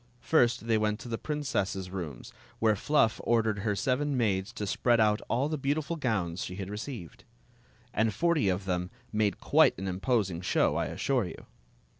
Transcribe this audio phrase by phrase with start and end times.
[0.21, 4.99] First they went to the princess's rooms, where Fluff ordered her seven maids to spread
[4.99, 7.23] out all the beautiful gowns she had received.
[7.93, 11.45] And forty of them made quite an imposing show, I assure you.